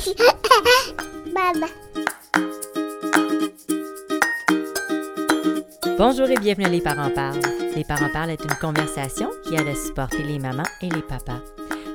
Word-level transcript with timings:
Bonjour 5.98 6.30
et 6.30 6.36
bienvenue 6.36 6.64
à 6.64 6.70
Les 6.70 6.80
Parents 6.80 7.10
Parlent. 7.10 7.42
Les 7.76 7.84
Parents 7.84 8.08
Parlent 8.10 8.30
est 8.30 8.42
une 8.42 8.54
conversation 8.54 9.28
qui 9.44 9.56
aide 9.56 9.68
à 9.68 9.74
supporter 9.74 10.22
les 10.22 10.38
mamans 10.38 10.62
et 10.80 10.88
les 10.88 11.02
papas. 11.02 11.42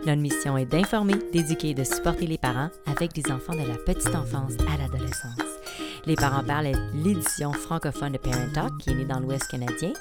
Notre 0.06 0.22
mission 0.22 0.56
est 0.56 0.68
d'informer, 0.68 1.16
d'éduquer 1.34 1.70
et 1.70 1.74
de 1.74 1.84
supporter 1.84 2.28
les 2.28 2.38
parents 2.38 2.70
avec 2.86 3.12
des 3.14 3.32
enfants 3.32 3.54
de 3.54 3.68
la 3.68 3.76
petite 3.76 4.14
enfance 4.14 4.54
à 4.72 4.78
l'adolescence. 4.78 5.40
Les 6.06 6.16
parents 6.16 6.44
parlent 6.44 6.68
est 6.68 6.78
l'édition 6.94 7.54
francophone 7.54 8.12
de 8.12 8.20
Parent 8.20 8.52
Talk 8.54 8.78
qui 8.82 8.92
est 8.92 8.96
née 8.96 9.06
dans 9.06 9.20
l'Ouest 9.20 9.48
canadien, 9.48 9.94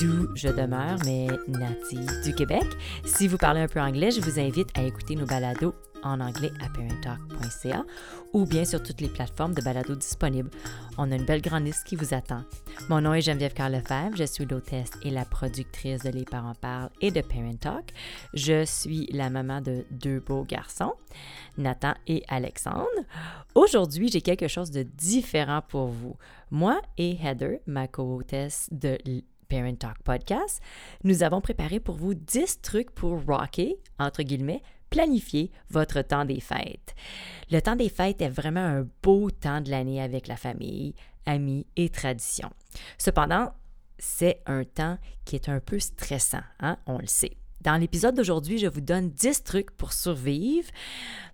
d'où 0.00 0.28
je 0.36 0.46
demeure, 0.46 0.98
mais 1.04 1.26
native 1.48 2.22
du 2.22 2.32
Québec. 2.32 2.62
Si 3.04 3.26
vous 3.26 3.38
parlez 3.38 3.62
un 3.62 3.66
peu 3.66 3.80
anglais, 3.80 4.12
je 4.12 4.20
vous 4.20 4.38
invite 4.38 4.68
à 4.78 4.84
écouter 4.84 5.16
nos 5.16 5.26
balados 5.26 5.74
en 6.02 6.20
anglais 6.20 6.52
à 6.60 6.68
parenttalk.ca 6.68 7.84
ou 8.32 8.46
bien 8.46 8.64
sur 8.64 8.82
toutes 8.82 9.00
les 9.00 9.08
plateformes 9.08 9.54
de 9.54 9.62
balado 9.62 9.94
disponibles. 9.94 10.50
On 10.98 11.10
a 11.10 11.16
une 11.16 11.24
belle 11.24 11.42
grande 11.42 11.64
liste 11.64 11.84
qui 11.84 11.96
vous 11.96 12.14
attend. 12.14 12.44
Mon 12.88 13.00
nom 13.00 13.14
est 13.14 13.22
Geneviève 13.22 13.54
Carl 13.54 13.72
Lefebvre, 13.72 14.16
je 14.16 14.24
suis 14.24 14.44
l'hôtesse 14.44 14.90
et 15.02 15.10
la 15.10 15.24
productrice 15.24 16.02
de 16.02 16.10
Les 16.10 16.24
Parents 16.24 16.54
Parlent 16.54 16.90
et 17.00 17.10
de 17.10 17.20
Parent 17.20 17.56
Talk. 17.58 17.92
Je 18.34 18.64
suis 18.64 19.06
la 19.12 19.30
maman 19.30 19.60
de 19.60 19.84
deux 19.90 20.20
beaux 20.20 20.44
garçons, 20.44 20.94
Nathan 21.58 21.94
et 22.06 22.22
Alexandre. 22.28 22.86
Aujourd'hui, 23.54 24.08
j'ai 24.08 24.20
quelque 24.20 24.48
chose 24.48 24.70
de 24.70 24.82
différent 24.82 25.62
pour 25.66 25.88
vous. 25.88 26.16
Moi 26.50 26.80
et 26.98 27.16
Heather, 27.22 27.58
ma 27.66 27.88
co-hôtesse 27.88 28.68
de 28.72 28.98
Parent 29.48 29.74
Talk 29.74 30.02
Podcast, 30.04 30.62
nous 31.04 31.22
avons 31.22 31.40
préparé 31.40 31.80
pour 31.80 31.96
vous 31.96 32.14
10 32.14 32.60
trucs 32.62 32.90
pour 32.92 33.20
rocker, 33.26 33.76
entre 33.98 34.22
guillemets, 34.22 34.62
planifier 34.90 35.50
votre 35.70 36.02
temps 36.02 36.24
des 36.24 36.40
fêtes. 36.40 36.94
Le 37.50 37.60
temps 37.60 37.76
des 37.76 37.88
fêtes 37.88 38.20
est 38.20 38.28
vraiment 38.28 38.60
un 38.60 38.86
beau 39.02 39.30
temps 39.30 39.60
de 39.60 39.70
l'année 39.70 40.02
avec 40.02 40.26
la 40.26 40.36
famille, 40.36 40.94
amis 41.26 41.66
et 41.76 41.88
traditions. 41.88 42.50
Cependant, 42.98 43.52
c'est 43.98 44.42
un 44.46 44.64
temps 44.64 44.98
qui 45.24 45.36
est 45.36 45.48
un 45.48 45.60
peu 45.60 45.78
stressant, 45.78 46.42
hein? 46.60 46.76
on 46.86 46.98
le 46.98 47.06
sait. 47.06 47.36
Dans 47.60 47.76
l'épisode 47.76 48.14
d'aujourd'hui, 48.14 48.58
je 48.58 48.66
vous 48.66 48.80
donne 48.80 49.10
10 49.10 49.44
trucs 49.44 49.70
pour 49.72 49.92
survivre. 49.92 50.70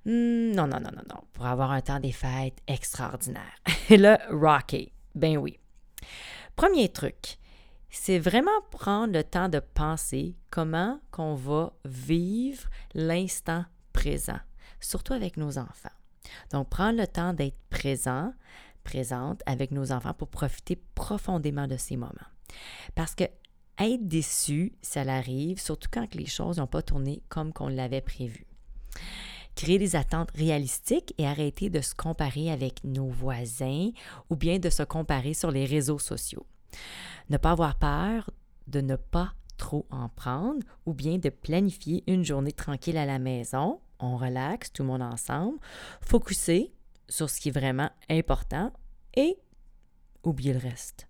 Hmm, 0.05 0.51
non, 0.51 0.67
non, 0.67 0.81
non, 0.81 0.91
non, 0.93 1.03
non, 1.09 1.21
pour 1.33 1.47
avoir 1.47 1.71
un 1.71 1.81
temps 1.81 2.01
des 2.01 2.13
fêtes 2.13 2.59
extraordinaire. 2.67 3.63
le 3.91 4.17
rocky, 4.31 4.93
ben 5.15 5.37
oui. 5.37 5.59
Premier 6.57 6.89
truc, 6.89 7.39
c'est 7.99 8.19
vraiment 8.19 8.61
prendre 8.71 9.13
le 9.13 9.25
temps 9.25 9.49
de 9.49 9.59
penser 9.59 10.37
comment 10.51 11.01
qu'on 11.11 11.35
va 11.35 11.73
vivre 11.85 12.69
l'instant 12.95 13.65
présent, 13.93 14.39
surtout 14.81 15.15
avec 15.15 15.37
nos 15.37 15.59
enfants. 15.59 15.89
Donc, 16.53 16.69
prendre 16.69 16.99
le 16.99 17.07
temps 17.07 17.33
d'être 17.33 17.59
présent, 17.71 18.33
présente 18.85 19.43
avec 19.47 19.71
nos 19.71 19.93
enfants 19.93 20.15
pour 20.15 20.29
profiter 20.29 20.81
profondément 20.95 21.67
de 21.67 21.77
ces 21.77 21.97
moments. 21.97 22.13
Parce 22.95 23.15
que 23.15 23.25
être 23.79 24.07
déçu, 24.07 24.73
ça 24.83 25.03
l'arrive, 25.03 25.61
surtout 25.61 25.89
quand 25.91 26.15
les 26.15 26.27
choses 26.27 26.59
n'ont 26.59 26.67
pas 26.67 26.83
tourné 26.83 27.23
comme 27.29 27.53
qu'on 27.53 27.69
l'avait 27.69 28.03
prévu. 28.03 28.47
Créer 29.55 29.79
des 29.79 29.97
attentes 29.97 30.31
réalistiques 30.35 31.15
et 31.19 31.27
arrêter 31.27 31.71
de 31.71 31.81
se 31.81 31.95
comparer 31.95 32.51
avec 32.51 32.85
nos 32.85 33.09
voisins 33.09 33.91
ou 34.31 34.37
bien 34.37 34.59
de 34.59 34.71
se 34.71 34.83
comparer 34.83 35.35
sur 35.35 35.51
les 35.51 35.65
réseaux 35.65 35.99
sociaux. 35.99 36.47
Ne 37.31 37.37
pas 37.37 37.53
avoir 37.53 37.77
peur 37.77 38.31
de 38.67 38.81
ne 38.81 38.97
pas 38.97 39.33
trop 39.57 39.87
en 39.91 40.09
prendre 40.09 40.61
ou 40.85 40.95
bien 40.95 41.19
de 41.19 41.31
planifier 41.31 42.05
une 42.07 42.25
journée 42.25 42.53
tranquille 42.53 42.97
à 42.97 43.07
la 43.07 43.19
maison. 43.19 43.81
On 43.99 44.17
relaxe, 44.17 44.73
tout 44.73 44.83
le 44.83 44.89
monde 44.89 45.03
ensemble. 45.03 45.59
Focuser 46.01 46.73
sur 47.09 47.31
ce 47.31 47.41
qui 47.41 47.49
est 47.49 47.53
vraiment 47.53 47.91
important 48.11 48.73
et 49.15 49.39
oublier 50.23 50.53
le 50.53 50.59
reste. 50.59 51.09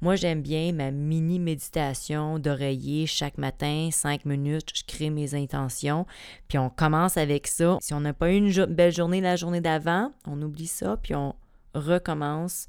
Moi, 0.00 0.14
j'aime 0.14 0.42
bien 0.42 0.72
ma 0.72 0.92
mini 0.92 1.40
méditation 1.40 2.38
d'oreiller 2.38 3.06
chaque 3.06 3.36
matin, 3.36 3.88
cinq 3.90 4.24
minutes, 4.24 4.70
je 4.72 4.84
crée 4.84 5.10
mes 5.10 5.34
intentions, 5.34 6.06
puis 6.46 6.56
on 6.56 6.70
commence 6.70 7.16
avec 7.16 7.48
ça. 7.48 7.78
Si 7.80 7.94
on 7.94 8.00
n'a 8.00 8.12
pas 8.12 8.30
eu 8.30 8.36
une 8.36 8.66
belle 8.66 8.92
journée 8.92 9.20
la 9.20 9.34
journée 9.34 9.60
d'avant, 9.60 10.12
on 10.24 10.40
oublie 10.40 10.68
ça, 10.68 10.96
puis 10.98 11.16
on 11.16 11.34
recommence 11.74 12.68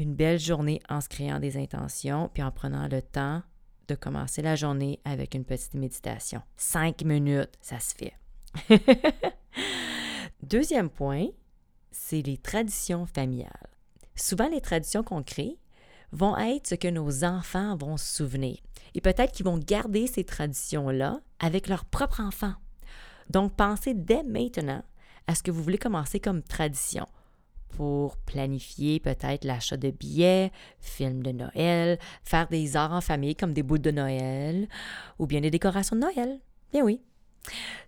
une 0.00 0.14
belle 0.14 0.40
journée 0.40 0.80
en 0.88 1.00
se 1.00 1.08
créant 1.08 1.40
des 1.40 1.56
intentions, 1.56 2.30
puis 2.32 2.42
en 2.42 2.50
prenant 2.50 2.88
le 2.88 3.02
temps 3.02 3.42
de 3.88 3.94
commencer 3.94 4.40
la 4.40 4.56
journée 4.56 4.98
avec 5.04 5.34
une 5.34 5.44
petite 5.44 5.74
méditation. 5.74 6.40
Cinq 6.56 7.04
minutes, 7.04 7.58
ça 7.60 7.78
se 7.80 7.94
fait. 7.94 8.14
Deuxième 10.42 10.88
point, 10.88 11.26
c'est 11.90 12.22
les 12.22 12.38
traditions 12.38 13.04
familiales. 13.04 13.68
Souvent, 14.16 14.48
les 14.48 14.60
traditions 14.60 15.02
qu'on 15.02 15.22
crée 15.22 15.58
vont 16.12 16.36
être 16.38 16.68
ce 16.68 16.74
que 16.76 16.88
nos 16.88 17.24
enfants 17.24 17.76
vont 17.76 17.96
souvenir. 17.96 18.56
Et 18.94 19.00
peut-être 19.00 19.32
qu'ils 19.32 19.46
vont 19.46 19.58
garder 19.58 20.06
ces 20.06 20.24
traditions-là 20.24 21.20
avec 21.38 21.68
leurs 21.68 21.84
propres 21.84 22.20
enfants. 22.20 22.54
Donc, 23.28 23.54
pensez 23.54 23.94
dès 23.94 24.22
maintenant 24.22 24.82
à 25.26 25.34
ce 25.34 25.42
que 25.42 25.50
vous 25.50 25.62
voulez 25.62 25.78
commencer 25.78 26.20
comme 26.20 26.42
tradition 26.42 27.06
pour 27.76 28.16
planifier 28.16 29.00
peut-être 29.00 29.44
l'achat 29.44 29.76
de 29.76 29.90
billets, 29.90 30.52
films 30.80 31.22
de 31.22 31.32
Noël, 31.32 31.98
faire 32.24 32.48
des 32.48 32.76
arts 32.76 32.92
en 32.92 33.00
famille 33.00 33.36
comme 33.36 33.52
des 33.52 33.62
bouts 33.62 33.78
de 33.78 33.90
Noël 33.90 34.68
ou 35.18 35.26
bien 35.26 35.40
des 35.40 35.50
décorations 35.50 35.96
de 35.96 36.02
Noël. 36.02 36.40
Bien 36.72 36.82
oui. 36.82 37.00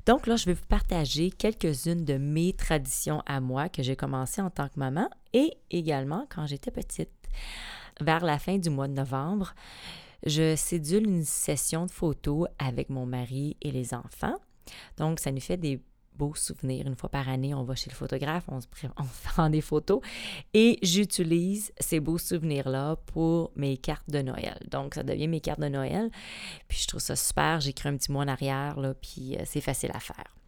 Donc 0.06 0.26
là, 0.26 0.36
je 0.36 0.46
vais 0.46 0.54
vous 0.54 0.66
partager 0.66 1.30
quelques-unes 1.30 2.04
de 2.04 2.16
mes 2.16 2.52
traditions 2.52 3.22
à 3.26 3.40
moi 3.40 3.68
que 3.68 3.82
j'ai 3.82 3.96
commencé 3.96 4.40
en 4.40 4.50
tant 4.50 4.68
que 4.68 4.78
maman 4.78 5.08
et 5.32 5.56
également 5.70 6.26
quand 6.28 6.46
j'étais 6.46 6.70
petite. 6.70 7.10
Vers 8.00 8.24
la 8.24 8.38
fin 8.38 8.58
du 8.58 8.70
mois 8.70 8.88
de 8.88 8.94
novembre, 8.94 9.54
je 10.24 10.56
sédule 10.56 11.06
une 11.06 11.24
session 11.24 11.86
de 11.86 11.90
photos 11.90 12.48
avec 12.58 12.90
mon 12.90 13.06
mari 13.06 13.56
et 13.60 13.70
les 13.70 13.94
enfants. 13.94 14.36
Donc, 14.96 15.20
ça 15.20 15.32
nous 15.32 15.40
fait 15.40 15.56
des 15.56 15.80
beaux 16.16 16.34
souvenirs. 16.34 16.86
Une 16.86 16.96
fois 16.96 17.08
par 17.08 17.28
année, 17.28 17.54
on 17.54 17.64
va 17.64 17.74
chez 17.74 17.90
le 17.90 17.94
photographe, 17.94 18.44
on, 18.48 18.60
se 18.60 18.66
prend 19.24 19.50
des 19.50 19.60
photos 19.60 20.00
et 20.54 20.78
j'utilise 20.82 21.72
ces 21.78 22.00
beaux 22.00 22.18
souvenirs-là 22.18 22.96
pour 23.06 23.52
mes 23.56 23.76
cartes 23.76 24.08
de 24.10 24.22
Noël. 24.22 24.58
Donc, 24.70 24.94
ça 24.94 25.02
devient 25.02 25.28
mes 25.28 25.40
cartes 25.40 25.60
de 25.60 25.68
Noël. 25.68 26.10
Puis, 26.68 26.78
je 26.82 26.88
trouve 26.88 27.00
ça 27.00 27.16
super. 27.16 27.60
J'écris 27.60 27.88
un 27.88 27.96
petit 27.96 28.12
mot 28.12 28.20
en 28.20 28.28
arrière, 28.28 28.78
là, 28.78 28.94
puis 28.94 29.36
euh, 29.36 29.42
c'est 29.44 29.60
facile 29.60 29.90
à 29.94 30.00
faire. 30.00 30.41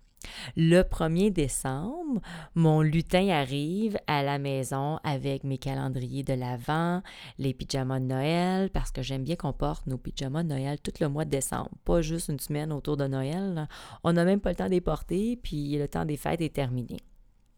Le 0.57 0.83
1er 0.83 1.31
décembre, 1.31 2.21
mon 2.55 2.81
lutin 2.81 3.29
arrive 3.29 3.99
à 4.07 4.23
la 4.23 4.39
maison 4.39 4.99
avec 5.05 5.45
mes 5.45 5.59
calendriers 5.59 6.23
de 6.23 6.35
l'Avent, 6.35 7.03
les 7.39 7.55
pyjamas 7.55 8.01
de 8.01 8.07
Noël, 8.07 8.71
parce 8.71 8.91
que 8.91 9.03
j'aime 9.03 9.25
bien 9.25 9.37
qu'on 9.37 9.53
porte 9.53 9.87
nos 9.87 9.99
pyjamas 9.99 10.43
de 10.43 10.49
Noël 10.49 10.79
tout 10.81 10.93
le 11.01 11.09
mois 11.09 11.25
de 11.25 11.31
décembre, 11.31 11.71
pas 11.85 12.03
juste 12.03 12.29
une 12.29 12.41
semaine 12.41 12.73
autour 12.73 12.97
de 12.97 13.07
Noël. 13.07 13.69
On 14.03 14.13
n'a 14.13 14.25
même 14.25 14.41
pas 14.41 14.51
le 14.51 14.57
temps 14.57 14.69
de 14.69 14.79
porter, 14.81 15.37
puis 15.37 15.77
le 15.77 15.89
temps 15.89 16.05
des 16.05 16.17
fêtes 16.17 16.41
est 16.41 16.55
terminé. 16.55 16.99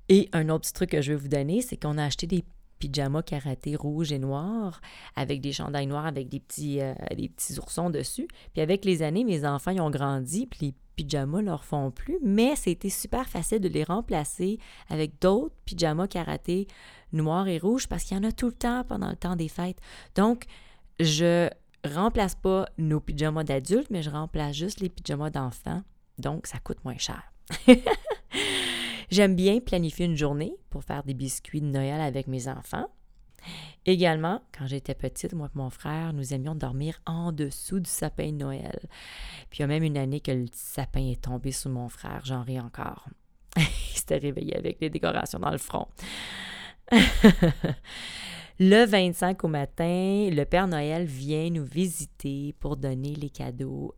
Et 0.09 0.29
un 0.33 0.49
autre 0.49 0.73
truc 0.73 0.91
que 0.91 1.03
je 1.03 1.13
vais 1.13 1.19
vous 1.19 1.29
donner, 1.29 1.63
c'est 1.63 1.77
qu'on 1.77 1.99
a 1.99 2.05
acheté 2.05 2.27
des 2.27 2.45
pyjamas 2.79 3.23
karaté 3.23 3.77
rouge 3.77 4.13
et 4.13 4.19
noir 4.19 4.81
avec 5.15 5.41
des 5.41 5.53
chandails 5.53 5.87
noirs 5.87 6.07
avec 6.07 6.29
des 6.29 6.41
petits, 6.41 6.81
euh, 6.81 6.95
des 7.17 7.29
petits 7.29 7.59
oursons 7.59 7.91
dessus. 7.91 8.29
Puis 8.53 8.63
avec 8.63 8.85
les 8.85 9.03
années, 9.03 9.25
mes 9.25 9.47
enfants 9.47 9.71
ils 9.71 9.81
ont 9.81 9.91
grandi, 9.91 10.47
puis 10.47 10.67
les 10.67 10.75
pyjamas 10.97 11.43
leur 11.43 11.65
font 11.65 11.91
plus, 11.91 12.19
mais 12.23 12.57
c'était 12.57 12.91
super 12.91 13.29
facile 13.29 13.61
de 13.61 13.69
les 13.69 13.85
remplacer 13.85 14.59
avec 14.89 15.21
d'autres 15.21 15.55
pyjamas 15.65 16.09
karaté 16.09 16.67
noirs 17.13 17.49
et 17.49 17.59
rouges 17.59 17.87
parce 17.87 18.05
qu'il 18.05 18.17
y 18.17 18.21
en 18.21 18.25
a 18.25 18.33
tout 18.33 18.47
le 18.47 18.53
temps 18.53 18.85
pendant 18.85 19.11
le 19.11 19.17
temps 19.17 19.37
des 19.37 19.49
fêtes. 19.49 19.79
Donc, 20.15 20.45
je 20.99 21.49
remplace 21.85 22.35
pas 22.35 22.67
nos 22.79 23.01
pyjamas 23.01 23.45
d'adultes, 23.45 23.91
mais 23.91 24.03
je 24.03 24.11
remplace 24.11 24.57
juste 24.57 24.81
les 24.81 24.89
pyjamas 24.89 25.31
d'enfants. 25.31 25.83
Donc, 26.19 26.47
ça 26.47 26.59
coûte 26.59 26.85
moins 26.85 26.99
cher. 26.99 27.23
J'aime 29.17 29.35
bien 29.35 29.61
planifier 29.61 30.05
une 30.05 30.15
journée 30.15 30.59
pour 30.69 30.85
faire 30.85 31.03
des 31.03 31.15
biscuits 31.15 31.63
de 31.63 31.67
Noël 31.67 32.03
avec 32.03 32.27
mes 32.27 32.49
enfants. 32.49 32.91
Également, 33.87 34.43
quand 34.53 34.67
j'étais 34.67 34.95
petite, 34.95 35.33
moi 35.33 35.47
et 35.47 35.57
mon 35.57 35.71
frère, 35.71 36.13
nous 36.13 36.35
aimions 36.35 36.55
dormir 36.55 37.01
en 37.07 37.33
dessous 37.33 37.81
du 37.81 37.89
sapin 37.89 38.31
de 38.31 38.37
Noël. 38.37 38.79
Puis 39.49 39.61
il 39.61 39.63
y 39.63 39.65
a 39.65 39.69
même 39.69 39.85
une 39.85 39.97
année 39.97 40.21
que 40.21 40.33
le 40.33 40.45
sapin 40.53 41.01
est 41.01 41.23
tombé 41.23 41.51
sous 41.51 41.71
mon 41.71 41.89
frère, 41.89 42.27
j'en 42.27 42.43
ris 42.43 42.61
encore. 42.61 43.09
il 43.57 43.63
s'était 43.95 44.19
réveillé 44.19 44.55
avec 44.55 44.83
les 44.83 44.91
décorations 44.91 45.39
dans 45.39 45.51
le 45.51 45.57
front. 45.57 45.89
le 48.61 48.85
25 48.85 49.45
au 49.45 49.49
matin, 49.49 50.29
le 50.31 50.45
Père 50.45 50.69
Noël 50.69 51.07
vient 51.07 51.49
nous 51.49 51.65
visiter 51.65 52.55
pour 52.61 52.77
donner 52.77 53.15
les 53.15 53.31
cadeaux 53.31 53.95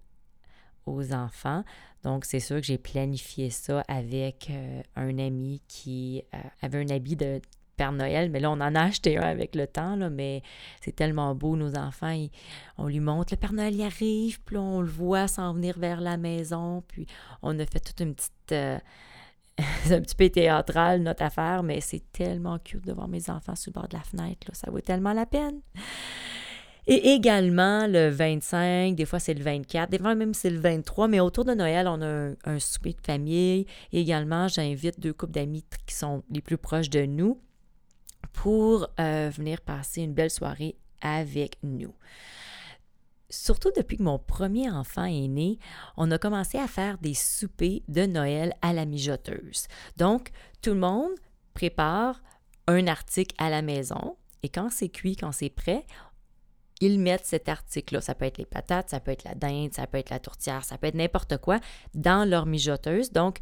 aux 0.89 1.13
enfants. 1.13 1.65
Donc, 2.05 2.25
c'est 2.25 2.41
sûr 2.41 2.57
que 2.57 2.63
j'ai 2.63 2.79
planifié 2.79 3.51
ça 3.51 3.83
avec 3.89 4.49
euh, 4.51 4.83
un 4.97 5.19
ami 5.19 5.63
qui 5.69 6.23
euh, 6.35 6.39
avait 6.63 6.79
un 6.79 6.89
habit 6.95 7.17
de 7.17 7.41
Père 7.77 7.93
Noël, 7.93 8.31
mais 8.31 8.41
là, 8.41 8.51
on 8.51 8.55
en 8.55 8.75
a 8.75 8.83
acheté 8.83 9.17
un 9.17 9.23
avec 9.23 9.55
le 9.55 9.67
temps, 9.67 9.97
là, 9.97 10.11
mais 10.11 10.43
c'est 10.81 10.95
tellement 10.95 11.35
beau, 11.35 11.57
nos 11.57 11.77
enfants, 11.77 12.27
on 12.77 12.87
lui 12.87 13.01
montre, 13.01 13.33
le 13.33 13.37
Père 13.37 13.53
Noël 13.53 13.75
y 13.75 13.85
arrive, 13.85 14.41
puis 14.43 14.57
on 14.57 14.81
le 14.81 14.89
voit 14.89 15.29
s'en 15.29 15.55
venir 15.55 15.79
vers 15.79 16.01
la 16.01 16.17
maison, 16.17 16.83
puis 16.89 17.07
on 17.41 17.59
a 17.59 17.65
fait 17.65 17.81
toute 17.81 18.01
une 18.01 18.15
petite, 18.15 18.53
euh, 18.53 18.79
c'est 19.85 19.95
un 19.95 20.01
petit 20.01 20.17
peu 20.17 20.29
théâtral, 20.29 21.03
notre 21.03 21.23
affaire, 21.23 21.63
mais 21.63 21.81
c'est 21.81 22.03
tellement 22.13 22.59
cute 22.59 22.85
de 22.85 22.93
voir 22.93 23.09
mes 23.09 23.31
enfants 23.31 23.55
sur 23.55 23.71
le 23.71 23.81
bord 23.81 23.89
de 23.89 23.97
la 23.97 24.03
fenêtre. 24.03 24.47
Là. 24.49 24.55
Ça 24.55 24.71
vaut 24.71 24.81
tellement 24.81 25.13
la 25.13 25.27
peine. 25.27 25.61
Et 26.91 27.13
également 27.13 27.87
le 27.87 28.09
25, 28.09 28.95
des 28.95 29.05
fois 29.05 29.19
c'est 29.19 29.35
le 29.35 29.45
24, 29.45 29.91
des 29.91 29.99
fois 29.99 30.15
même 30.15 30.33
c'est 30.33 30.49
le 30.49 30.59
23, 30.59 31.07
mais 31.07 31.21
autour 31.21 31.45
de 31.45 31.53
Noël, 31.53 31.87
on 31.87 32.01
a 32.01 32.33
un, 32.45 32.59
souper 32.59 32.95
de 32.95 33.07
famille. 33.07 33.67
Et 33.93 34.01
également, 34.01 34.49
j'invite 34.49 34.99
deux 34.99 35.13
couples 35.13 35.35
d'amis 35.35 35.67
qui 35.87 35.95
sont 35.95 36.23
les 36.31 36.41
plus 36.41 36.57
proches 36.57 36.89
de 36.89 37.05
nous 37.05 37.43
pour 38.33 38.89
euh, 38.99 39.31
venir 39.31 39.61
passer 39.61 40.01
une 40.01 40.15
belle 40.15 40.31
soirée 40.31 40.77
avec 41.03 41.59
nous. 41.63 41.95
Surtout 43.29 43.71
depuis 43.77 43.99
que 43.99 44.03
mon 44.03 44.19
premier 44.19 44.71
enfant 44.71 45.05
est 45.05 45.29
né, 45.29 45.59
on 45.99 46.11
a 46.11 46.17
commencé 46.17 46.57
à 46.57 46.67
faire 46.67 46.97
des 46.97 47.13
soupers 47.13 47.83
de 47.89 48.07
Noël 48.07 48.55
à 48.63 48.73
la 48.73 48.87
mijoteuse. 48.87 49.67
Donc, 49.99 50.31
tout 50.63 50.71
le 50.71 50.81
monde 50.81 51.11
prépare 51.53 52.23
un 52.67 52.87
article 52.87 53.35
à 53.37 53.51
la 53.51 53.61
maison 53.61 54.17
et 54.43 54.49
quand 54.49 54.71
c'est 54.71 54.89
cuit, 54.89 55.17
quand 55.17 55.33
c'est 55.33 55.51
prêt, 55.51 55.85
ils 56.81 56.99
mettent 56.99 57.27
cet 57.27 57.49
article-là. 57.49 58.01
Ça 58.01 58.15
peut 58.15 58.25
être 58.25 58.39
les 58.39 58.47
patates, 58.47 58.91
ça 58.91 59.01
peut 59.01 59.11
être 59.11 59.25
la 59.25 59.35
dinde, 59.35 59.73
ça 59.73 59.87
peut 59.87 59.99
être 59.99 60.11
la 60.11 60.19
tourtière, 60.21 60.65
ça 60.65 60.79
peut 60.79 60.87
être 60.87 60.95
n'importe 60.95 61.39
quoi 61.39 61.61
dans 61.95 62.29
leur 62.29 62.47
mijoteuse. 62.47 63.13
Donc, 63.13 63.39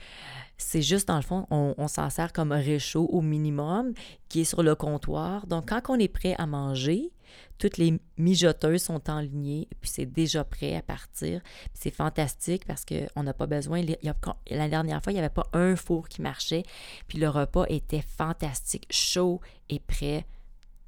c'est 0.58 0.82
juste 0.82 1.08
dans 1.08 1.16
le 1.16 1.22
fond, 1.22 1.46
on, 1.50 1.88
s'en 1.88 2.08
sert 2.08 2.32
comme 2.32 2.52
réchaud 2.52 3.06
au 3.06 3.20
minimum 3.20 3.92
qui 4.28 4.40
est 4.40 4.44
sur 4.44 4.62
le 4.62 4.74
comptoir. 4.74 5.46
Donc, 5.46 5.68
quand 5.68 5.82
on 5.88 5.98
est 5.98 6.08
prêt 6.08 6.34
à 6.38 6.46
manger, 6.46 7.12
toutes 7.58 7.76
les 7.76 8.00
mijoteuses 8.16 8.82
sont 8.82 9.10
en 9.10 9.20
ligne, 9.20 9.66
puis 9.80 9.90
c'est 9.90 10.06
déjà 10.06 10.44
prêt 10.44 10.74
à 10.74 10.82
partir. 10.82 11.42
C'est 11.74 11.90
fantastique 11.90 12.64
parce 12.64 12.84
qu'on 12.84 13.22
n'a 13.22 13.34
pas 13.34 13.46
besoin. 13.46 13.82
la 13.82 14.68
dernière 14.68 15.02
fois, 15.02 15.12
il 15.12 15.16
n'y 15.16 15.20
avait 15.20 15.28
pas 15.28 15.46
un 15.52 15.76
four 15.76 16.08
qui 16.08 16.22
marchait, 16.22 16.62
puis 17.08 17.18
le 17.18 17.28
repas 17.28 17.64
était 17.68 18.02
fantastique, 18.02 18.86
chaud 18.90 19.40
et 19.68 19.80
prêt 19.80 20.26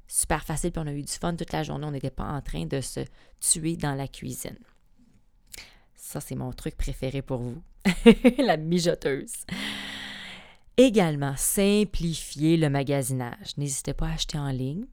super 0.09 0.43
facile, 0.43 0.71
puis 0.71 0.81
on 0.83 0.87
a 0.87 0.91
eu 0.91 1.03
du 1.03 1.13
fun 1.13 1.35
toute 1.35 1.53
la 1.53 1.63
journée. 1.63 1.85
On 1.85 1.91
n'était 1.91 2.09
pas 2.09 2.25
en 2.25 2.41
train 2.41 2.65
de 2.65 2.81
se 2.81 3.01
tuer 3.39 3.77
dans 3.77 3.95
la 3.95 4.07
cuisine. 4.07 4.57
Ça, 5.95 6.19
c'est 6.19 6.35
mon 6.35 6.51
truc 6.51 6.75
préféré 6.75 7.21
pour 7.21 7.37
vous, 7.37 7.61
la 8.39 8.57
mijoteuse. 8.57 9.45
Également, 10.75 11.35
simplifier 11.37 12.57
le 12.57 12.69
magasinage. 12.69 13.55
N'hésitez 13.57 13.93
pas 13.93 14.07
à 14.07 14.13
acheter 14.13 14.39
en 14.39 14.49
ligne 14.49 14.85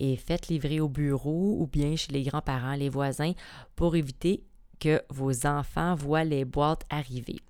et 0.00 0.16
faites 0.16 0.48
livrer 0.48 0.80
au 0.80 0.88
bureau 0.88 1.56
ou 1.60 1.66
bien 1.66 1.96
chez 1.96 2.12
les 2.12 2.22
grands-parents, 2.22 2.74
les 2.74 2.88
voisins, 2.88 3.32
pour 3.74 3.96
éviter 3.96 4.44
que 4.78 5.02
vos 5.08 5.46
enfants 5.46 5.94
voient 5.94 6.24
les 6.24 6.44
boîtes 6.44 6.84
arriver. 6.90 7.40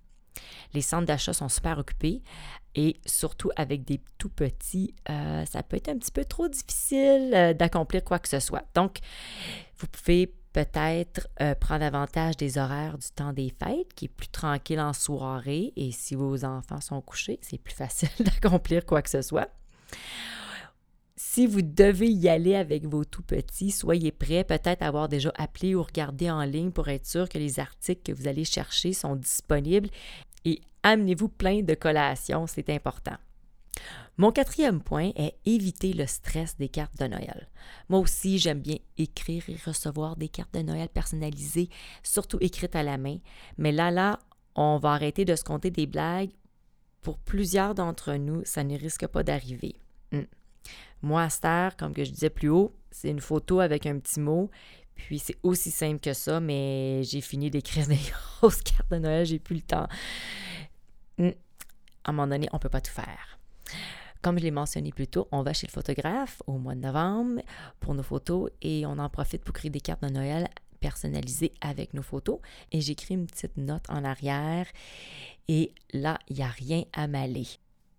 Les 0.74 0.80
centres 0.80 1.06
d'achat 1.06 1.32
sont 1.32 1.48
super 1.48 1.78
occupés 1.78 2.22
et 2.74 2.96
surtout 3.06 3.50
avec 3.56 3.84
des 3.84 4.00
tout 4.18 4.28
petits, 4.28 4.94
euh, 5.10 5.44
ça 5.46 5.62
peut 5.62 5.76
être 5.76 5.88
un 5.88 5.98
petit 5.98 6.12
peu 6.12 6.24
trop 6.24 6.48
difficile 6.48 7.32
euh, 7.34 7.52
d'accomplir 7.54 8.04
quoi 8.04 8.18
que 8.18 8.28
ce 8.28 8.40
soit. 8.40 8.64
Donc, 8.74 8.98
vous 9.78 9.86
pouvez 9.88 10.32
peut-être 10.52 11.28
euh, 11.40 11.54
prendre 11.54 11.84
avantage 11.84 12.36
des 12.36 12.58
horaires 12.58 12.98
du 12.98 13.08
temps 13.14 13.32
des 13.32 13.50
fêtes, 13.50 13.94
qui 13.94 14.06
est 14.06 14.08
plus 14.08 14.28
tranquille 14.28 14.80
en 14.80 14.92
soirée, 14.92 15.72
et 15.76 15.92
si 15.92 16.14
vos 16.14 16.44
enfants 16.44 16.80
sont 16.80 17.00
couchés, 17.00 17.38
c'est 17.42 17.58
plus 17.58 17.74
facile 17.74 18.10
d'accomplir 18.20 18.84
quoi 18.86 19.02
que 19.02 19.10
ce 19.10 19.22
soit. 19.22 19.50
Si 21.16 21.48
vous 21.48 21.62
devez 21.62 22.08
y 22.08 22.28
aller 22.28 22.54
avec 22.54 22.86
vos 22.86 23.04
tout 23.04 23.22
petits, 23.22 23.72
soyez 23.72 24.12
prêts 24.12 24.44
peut-être 24.44 24.82
à 24.82 24.86
avoir 24.86 25.08
déjà 25.08 25.32
appelé 25.36 25.74
ou 25.74 25.82
regardé 25.82 26.30
en 26.30 26.44
ligne 26.44 26.70
pour 26.70 26.88
être 26.88 27.06
sûr 27.06 27.28
que 27.28 27.38
les 27.38 27.58
articles 27.58 28.02
que 28.04 28.16
vous 28.16 28.28
allez 28.28 28.44
chercher 28.44 28.92
sont 28.92 29.16
disponibles 29.16 29.88
et 30.48 30.60
amenez-vous 30.82 31.28
plein 31.28 31.62
de 31.62 31.74
collations, 31.74 32.46
c'est 32.46 32.70
important. 32.70 33.16
Mon 34.16 34.32
quatrième 34.32 34.80
point 34.80 35.12
est 35.14 35.36
éviter 35.44 35.92
le 35.92 36.06
stress 36.06 36.56
des 36.56 36.68
cartes 36.68 36.98
de 36.98 37.06
Noël. 37.06 37.48
Moi 37.88 38.00
aussi, 38.00 38.38
j'aime 38.38 38.60
bien 38.60 38.78
écrire 38.96 39.44
et 39.48 39.56
recevoir 39.64 40.16
des 40.16 40.28
cartes 40.28 40.54
de 40.54 40.62
Noël 40.62 40.88
personnalisées, 40.88 41.68
surtout 42.02 42.38
écrites 42.40 42.74
à 42.74 42.82
la 42.82 42.98
main. 42.98 43.18
Mais 43.58 43.70
là, 43.70 43.90
là, 43.90 44.18
on 44.56 44.78
va 44.78 44.92
arrêter 44.92 45.24
de 45.24 45.36
se 45.36 45.44
compter 45.44 45.70
des 45.70 45.86
blagues. 45.86 46.30
Pour 47.02 47.18
plusieurs 47.18 47.74
d'entre 47.74 48.14
nous, 48.14 48.42
ça 48.44 48.64
ne 48.64 48.76
risque 48.76 49.06
pas 49.06 49.22
d'arriver. 49.22 49.76
Hmm. 50.10 50.24
Moi, 51.02 51.22
Aster, 51.22 51.68
comme 51.78 51.94
je 51.96 52.10
disais 52.10 52.30
plus 52.30 52.48
haut, 52.48 52.74
c'est 52.90 53.10
une 53.10 53.20
photo 53.20 53.60
avec 53.60 53.86
un 53.86 53.98
petit 54.00 54.18
mot. 54.18 54.50
Puis 54.98 55.18
c'est 55.18 55.36
aussi 55.42 55.70
simple 55.70 56.00
que 56.00 56.12
ça, 56.12 56.40
mais 56.40 57.02
j'ai 57.04 57.20
fini 57.20 57.50
d'écrire 57.50 57.86
des 57.86 57.98
grosses 58.40 58.62
cartes 58.62 58.90
de 58.90 58.98
Noël, 58.98 59.24
j'ai 59.24 59.38
plus 59.38 59.56
le 59.56 59.62
temps. 59.62 59.88
À 61.18 61.22
un 62.10 62.12
moment 62.12 62.26
donné, 62.26 62.48
on 62.52 62.56
ne 62.56 62.60
peut 62.60 62.68
pas 62.68 62.80
tout 62.80 62.92
faire. 62.92 63.38
Comme 64.20 64.38
je 64.38 64.44
l'ai 64.44 64.50
mentionné 64.50 64.92
plus 64.92 65.06
tôt, 65.06 65.28
on 65.30 65.42
va 65.42 65.52
chez 65.52 65.66
le 65.66 65.72
photographe 65.72 66.42
au 66.46 66.58
mois 66.58 66.74
de 66.74 66.80
novembre 66.80 67.40
pour 67.80 67.94
nos 67.94 68.02
photos 68.02 68.50
et 68.60 68.84
on 68.84 68.98
en 68.98 69.08
profite 69.08 69.44
pour 69.44 69.54
créer 69.54 69.70
des 69.70 69.80
cartes 69.80 70.02
de 70.02 70.08
Noël 70.08 70.48
personnalisées 70.80 71.54
avec 71.60 71.94
nos 71.94 72.02
photos. 72.02 72.40
Et 72.72 72.80
j'écris 72.80 73.14
une 73.14 73.26
petite 73.26 73.56
note 73.56 73.84
en 73.88 74.04
arrière 74.04 74.66
et 75.46 75.72
là, 75.92 76.18
il 76.28 76.36
n'y 76.36 76.42
a 76.42 76.48
rien 76.48 76.84
à 76.92 77.06
maler 77.06 77.46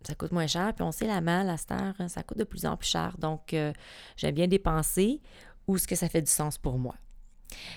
ça 0.08 0.16
coûte 0.16 0.32
moins 0.32 0.48
cher. 0.48 0.74
Puis 0.74 0.84
on 0.84 0.92
sait 0.92 1.08
la 1.08 1.22
malle 1.22 1.50
à 1.50 1.58
cette 1.58 1.72
heure, 1.72 1.94
hein, 2.00 2.08
ça 2.08 2.24
coûte 2.24 2.38
de 2.38 2.44
plus 2.44 2.66
en 2.66 2.78
plus 2.78 2.88
cher. 2.88 3.16
Donc, 3.18 3.54
euh, 3.54 3.74
j'aime 4.16 4.36
bien 4.36 4.48
dépenser 4.48 5.22
où 5.70 5.78
ce 5.78 5.88
que 5.88 5.96
ça 5.96 6.10
fait 6.10 6.22
du 6.22 6.32
sens 6.32 6.58
pour 6.58 6.80
moi. 6.80 6.96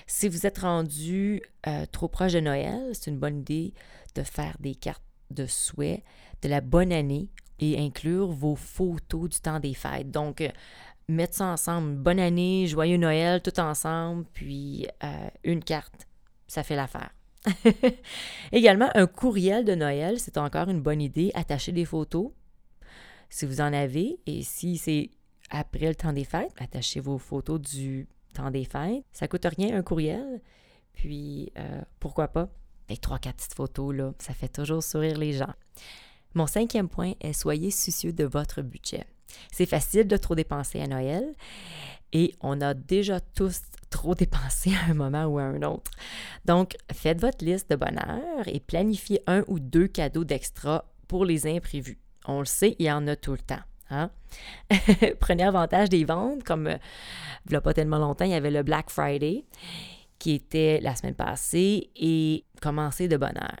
Si 0.07 0.27
vous 0.27 0.45
êtes 0.45 0.59
rendu 0.59 1.41
euh, 1.67 1.85
trop 1.91 2.07
proche 2.07 2.33
de 2.33 2.39
Noël, 2.39 2.89
c'est 2.93 3.11
une 3.11 3.19
bonne 3.19 3.39
idée 3.39 3.73
de 4.15 4.23
faire 4.23 4.57
des 4.59 4.75
cartes 4.75 5.03
de 5.29 5.45
souhait 5.45 6.03
de 6.41 6.49
la 6.49 6.59
bonne 6.59 6.91
année 6.91 7.29
et 7.59 7.79
inclure 7.79 8.27
vos 8.27 8.55
photos 8.55 9.29
du 9.29 9.39
temps 9.39 9.59
des 9.59 9.73
fêtes. 9.73 10.11
Donc, 10.11 10.41
euh, 10.41 10.49
mettre 11.07 11.35
ça 11.35 11.45
ensemble, 11.45 11.95
bonne 11.95 12.19
année, 12.19 12.67
joyeux 12.67 12.97
Noël, 12.97 13.41
tout 13.41 13.59
ensemble, 13.59 14.25
puis 14.33 14.87
une 15.43 15.63
carte, 15.63 16.07
ça 16.47 16.63
fait 16.63 16.75
l'affaire. 16.75 17.11
Également, 18.51 18.89
un 18.95 19.05
courriel 19.05 19.65
de 19.65 19.75
Noël, 19.75 20.19
c'est 20.19 20.37
encore 20.37 20.69
une 20.69 20.81
bonne 20.81 21.01
idée. 21.01 21.31
Attacher 21.33 21.71
des 21.71 21.85
photos, 21.85 22.31
si 23.29 23.45
vous 23.45 23.61
en 23.61 23.73
avez, 23.73 24.19
et 24.25 24.43
si 24.43 24.77
c'est 24.77 25.09
après 25.53 25.87
le 25.87 25.95
temps 25.95 26.11
des 26.11 26.25
fêtes, 26.25 26.51
attachez 26.57 26.99
vos 26.99 27.17
photos 27.17 27.61
du 27.61 28.07
temps 28.33 28.51
des 28.51 28.65
fêtes. 28.65 29.05
Ça 29.13 29.27
coûte 29.27 29.45
rien, 29.45 29.77
un 29.77 29.83
courriel. 29.83 30.41
Puis, 30.93 31.51
euh, 31.57 31.81
pourquoi 31.99 32.27
pas? 32.27 32.49
Avec 32.89 32.99
trois, 32.99 33.19
quatre 33.19 33.37
petites 33.37 33.53
photos, 33.53 33.95
là, 33.95 34.13
ça 34.19 34.33
fait 34.33 34.49
toujours 34.49 34.83
sourire 34.83 35.17
les 35.17 35.33
gens. 35.33 35.53
Mon 36.33 36.47
cinquième 36.47 36.89
point 36.89 37.13
est 37.21 37.33
soyez 37.33 37.71
soucieux 37.71 38.11
de 38.11 38.25
votre 38.25 38.61
budget. 38.61 39.05
C'est 39.51 39.67
facile 39.67 40.07
de 40.07 40.17
trop 40.17 40.35
dépenser 40.35 40.81
à 40.81 40.87
Noël 40.87 41.33
et 42.11 42.33
on 42.41 42.59
a 42.61 42.73
déjà 42.73 43.19
tous 43.19 43.61
trop 43.89 44.15
dépensé 44.15 44.73
à 44.75 44.91
un 44.91 44.95
moment 44.95 45.25
ou 45.25 45.37
à 45.37 45.43
un 45.43 45.61
autre. 45.61 45.91
Donc, 46.45 46.75
faites 46.91 47.21
votre 47.21 47.45
liste 47.45 47.69
de 47.69 47.75
bonheur 47.75 48.47
et 48.47 48.59
planifiez 48.59 49.21
un 49.27 49.43
ou 49.47 49.59
deux 49.59 49.87
cadeaux 49.87 50.23
d'extra 50.23 50.85
pour 51.07 51.25
les 51.25 51.45
imprévus. 51.45 51.99
On 52.25 52.39
le 52.39 52.45
sait, 52.45 52.75
il 52.79 52.87
y 52.87 52.91
en 52.91 53.07
a 53.07 53.15
tout 53.15 53.33
le 53.33 53.37
temps. 53.37 53.61
Hein? 53.93 54.09
Prenez 55.19 55.43
avantage 55.43 55.89
des 55.89 56.03
ventes, 56.05 56.43
comme 56.43 56.67
euh, 56.67 56.77
il 57.45 57.51
n'y 57.51 57.55
a 57.55 57.61
pas 57.61 57.73
tellement 57.73 57.99
longtemps, 57.99 58.25
il 58.25 58.31
y 58.31 58.35
avait 58.35 58.51
le 58.51 58.63
Black 58.63 58.89
Friday 58.89 59.45
qui 60.19 60.35
était 60.35 60.79
la 60.81 60.95
semaine 60.95 61.15
passée 61.15 61.89
et 61.97 62.45
commencez 62.61 63.09
de 63.09 63.17
bonheur. 63.17 63.57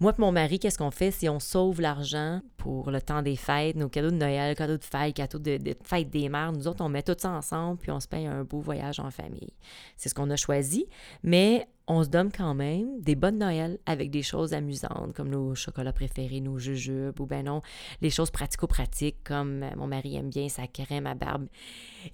Moi 0.00 0.14
et 0.16 0.20
mon 0.22 0.32
mari, 0.32 0.58
qu'est-ce 0.58 0.78
qu'on 0.78 0.90
fait 0.90 1.10
si 1.10 1.28
on 1.28 1.38
sauve 1.38 1.82
l'argent 1.82 2.40
pour 2.56 2.90
le 2.90 3.02
temps 3.02 3.20
des 3.20 3.36
fêtes, 3.36 3.76
nos 3.76 3.90
cadeaux 3.90 4.10
de 4.10 4.16
Noël, 4.16 4.56
cadeaux 4.56 4.78
de 4.78 4.84
fête, 4.84 5.14
cadeaux 5.14 5.38
de, 5.38 5.58
de 5.58 5.76
fête 5.84 6.08
des 6.08 6.30
mères, 6.30 6.52
nous 6.52 6.66
autres, 6.66 6.82
on 6.82 6.88
met 6.88 7.02
tout 7.02 7.14
ça 7.18 7.28
ensemble 7.28 7.76
puis 7.78 7.90
on 7.90 8.00
se 8.00 8.08
paye 8.08 8.24
un 8.24 8.42
beau 8.42 8.60
voyage 8.60 8.98
en 8.98 9.10
famille. 9.10 9.52
C'est 9.98 10.08
ce 10.08 10.14
qu'on 10.14 10.30
a 10.30 10.36
choisi, 10.36 10.86
mais 11.22 11.68
on 11.86 12.02
se 12.02 12.08
donne 12.08 12.32
quand 12.32 12.54
même 12.54 12.98
des 13.02 13.14
bonnes 13.14 13.36
Noël 13.36 13.78
avec 13.84 14.10
des 14.10 14.22
choses 14.22 14.54
amusantes 14.54 15.12
comme 15.12 15.28
nos 15.28 15.54
chocolats 15.54 15.92
préférés, 15.92 16.40
nos 16.40 16.58
jujubes 16.58 17.20
ou 17.20 17.26
ben 17.26 17.44
non, 17.44 17.60
les 18.00 18.08
choses 18.08 18.30
pratico-pratiques 18.30 19.22
comme 19.22 19.66
mon 19.76 19.86
mari 19.86 20.16
aime 20.16 20.30
bien 20.30 20.48
sa 20.48 20.66
crème 20.66 21.06
à 21.06 21.14
barbe. 21.14 21.46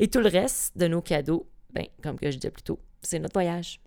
Et 0.00 0.08
tout 0.08 0.18
le 0.18 0.28
reste 0.28 0.76
de 0.76 0.88
nos 0.88 1.02
cadeaux, 1.02 1.48
ben 1.72 1.86
comme 2.02 2.18
que 2.18 2.32
je 2.32 2.36
disais 2.36 2.50
plus 2.50 2.64
tôt, 2.64 2.80
c'est 3.00 3.20
notre 3.20 3.34
voyage. 3.34 3.78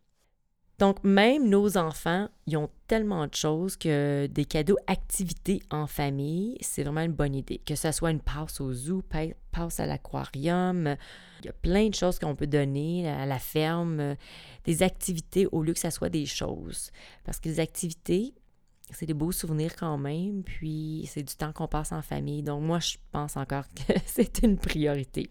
Donc, 0.79 1.03
même 1.03 1.49
nos 1.49 1.77
enfants, 1.77 2.29
ils 2.47 2.55
ont 2.55 2.69
tellement 2.87 3.27
de 3.27 3.35
choses 3.35 3.75
que 3.75 4.27
des 4.27 4.45
cadeaux 4.45 4.77
activités 4.87 5.61
en 5.69 5.87
famille, 5.87 6.57
c'est 6.61 6.83
vraiment 6.83 7.01
une 7.01 7.11
bonne 7.11 7.35
idée. 7.35 7.59
Que 7.65 7.75
ce 7.75 7.91
soit 7.91 8.11
une 8.11 8.21
passe 8.21 8.61
au 8.61 8.71
zoo, 8.71 9.03
passe 9.51 9.81
à 9.81 9.85
l'aquarium, 9.85 10.95
il 11.41 11.45
y 11.47 11.49
a 11.49 11.53
plein 11.53 11.89
de 11.89 11.95
choses 11.95 12.17
qu'on 12.17 12.33
peut 12.33 12.47
donner 12.47 13.09
à 13.09 13.25
la 13.25 13.39
ferme, 13.39 14.15
des 14.63 14.81
activités 14.81 15.47
au 15.51 15.63
lieu 15.63 15.73
que 15.73 15.79
ce 15.79 15.89
soit 15.89 16.09
des 16.09 16.25
choses. 16.25 16.91
Parce 17.25 17.41
que 17.41 17.49
les 17.49 17.59
activités, 17.59 18.33
c'est 18.89 19.05
des 19.05 19.13
beaux 19.13 19.33
souvenirs 19.33 19.75
quand 19.75 19.97
même, 19.97 20.43
puis 20.43 21.09
c'est 21.11 21.23
du 21.23 21.35
temps 21.35 21.51
qu'on 21.51 21.67
passe 21.67 21.91
en 21.91 22.01
famille. 22.01 22.41
Donc, 22.41 22.63
moi, 22.63 22.79
je 22.79 22.95
pense 23.11 23.35
encore 23.35 23.65
que 23.67 23.93
c'est 24.05 24.43
une 24.43 24.57
priorité. 24.57 25.29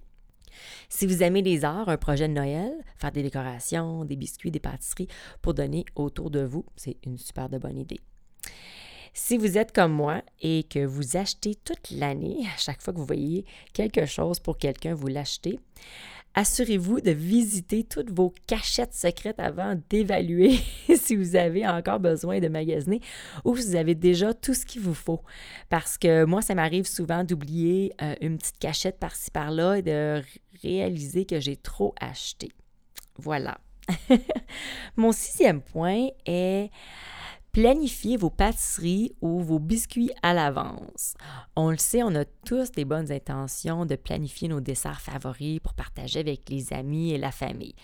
Si 0.88 1.06
vous 1.06 1.22
aimez 1.22 1.42
les 1.42 1.64
arts, 1.64 1.88
un 1.88 1.96
projet 1.96 2.28
de 2.28 2.34
Noël, 2.34 2.72
faire 2.96 3.12
des 3.12 3.22
décorations, 3.22 4.04
des 4.04 4.16
biscuits, 4.16 4.50
des 4.50 4.60
pâtisseries 4.60 5.08
pour 5.42 5.54
donner 5.54 5.84
autour 5.94 6.30
de 6.30 6.40
vous, 6.40 6.64
c'est 6.76 6.96
une 7.04 7.18
super 7.18 7.48
bonne 7.48 7.78
idée. 7.78 8.00
Si 9.14 9.36
vous 9.36 9.58
êtes 9.58 9.72
comme 9.72 9.92
moi 9.92 10.22
et 10.40 10.62
que 10.64 10.84
vous 10.84 11.16
achetez 11.16 11.56
toute 11.56 11.90
l'année, 11.90 12.46
à 12.54 12.56
chaque 12.56 12.80
fois 12.80 12.92
que 12.92 12.98
vous 12.98 13.06
voyez 13.06 13.44
quelque 13.72 14.06
chose 14.06 14.38
pour 14.38 14.58
quelqu'un, 14.58 14.94
vous 14.94 15.08
l'achetez, 15.08 15.58
assurez-vous 16.38 17.00
de 17.00 17.10
visiter 17.10 17.82
toutes 17.82 18.12
vos 18.12 18.32
cachettes 18.46 18.94
secrètes 18.94 19.40
avant 19.40 19.74
d'évaluer 19.90 20.60
si 20.94 21.16
vous 21.16 21.34
avez 21.34 21.66
encore 21.66 21.98
besoin 21.98 22.38
de 22.38 22.46
magasiner 22.46 23.00
ou 23.44 23.56
si 23.56 23.66
vous 23.66 23.74
avez 23.74 23.96
déjà 23.96 24.32
tout 24.32 24.54
ce 24.54 24.64
qu'il 24.64 24.82
vous 24.82 24.94
faut. 24.94 25.20
Parce 25.68 25.98
que 25.98 26.24
moi, 26.24 26.40
ça 26.40 26.54
m'arrive 26.54 26.86
souvent 26.86 27.24
d'oublier 27.24 27.92
euh, 28.02 28.14
une 28.20 28.38
petite 28.38 28.60
cachette 28.60 29.00
par-ci 29.00 29.32
par-là 29.32 29.78
et 29.78 29.82
de 29.82 30.22
réaliser 30.62 31.24
que 31.24 31.40
j'ai 31.40 31.56
trop 31.56 31.92
acheté. 32.00 32.52
Voilà. 33.16 33.58
Mon 34.96 35.10
sixième 35.10 35.60
point 35.60 36.06
est 36.24 36.70
Planifiez 37.52 38.16
vos 38.16 38.30
pâtisseries 38.30 39.16
ou 39.20 39.40
vos 39.40 39.58
biscuits 39.58 40.10
à 40.22 40.34
l'avance. 40.34 41.14
On 41.56 41.70
le 41.70 41.76
sait, 41.76 42.02
on 42.02 42.14
a 42.14 42.24
tous 42.44 42.70
des 42.72 42.84
bonnes 42.84 43.10
intentions 43.10 43.86
de 43.86 43.96
planifier 43.96 44.48
nos 44.48 44.60
desserts 44.60 45.00
favoris 45.00 45.58
pour 45.60 45.74
partager 45.74 46.20
avec 46.20 46.48
les 46.50 46.72
amis 46.72 47.12
et 47.12 47.18
la 47.18 47.32
famille. 47.32 47.74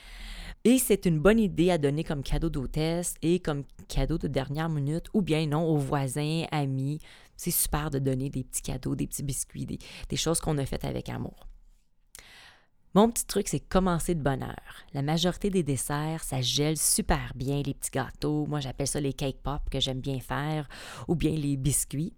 Et 0.65 0.79
c'est 0.79 1.07
une 1.07 1.19
bonne 1.19 1.39
idée 1.39 1.71
à 1.71 1.79
donner 1.79 2.05
comme 2.05 2.23
cadeau 2.23 2.49
d'hôtesse 2.49 3.15
et 3.23 3.41
comme 3.41 3.65
cadeau 3.89 4.17
de 4.17 4.29
dernière 4.29 4.69
minute 4.69 5.07
ou 5.13 5.23
bien 5.23 5.47
non 5.47 5.65
aux 5.69 5.77
voisins, 5.77 6.45
amis. 6.51 7.01
C'est 7.37 7.51
super 7.51 7.91
de 7.91 7.99
donner 7.99 8.31
des 8.31 8.45
petits 8.45 8.63
cadeaux, 8.63 8.95
des 8.95 9.07
petits 9.07 9.23
biscuits, 9.23 9.67
des, 9.67 9.79
des 10.09 10.17
choses 10.17 10.41
qu'on 10.41 10.57
a 10.59 10.65
faites 10.65 10.85
avec 10.85 11.09
amour. 11.09 11.49
Mon 12.95 13.11
petit 13.11 13.27
truc, 13.27 13.49
c'est 13.49 13.59
commencer 13.59 14.15
de 14.15 14.23
bonne 14.23 14.45
heure. 14.45 14.85
La 14.93 15.03
majorité 15.03 15.51
des 15.51 15.65
desserts, 15.65 16.23
ça 16.23 16.41
gèle 16.41 16.79
super 16.79 17.33
bien, 17.35 17.61
les 17.61 17.75
petits 17.75 17.91
gâteaux. 17.91 18.47
Moi, 18.47 18.61
j'appelle 18.61 18.87
ça 18.87 19.01
les 19.01 19.13
cake 19.13 19.43
pop 19.43 19.63
que 19.69 19.81
j'aime 19.81 20.01
bien 20.01 20.21
faire, 20.21 20.69
ou 21.09 21.17
bien 21.17 21.33
les 21.33 21.57
biscuits. 21.57 22.15